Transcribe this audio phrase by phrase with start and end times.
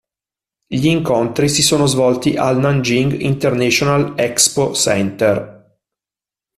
[0.65, 5.77] Gli incontri si sono svolti al Nanjing International Expo Center.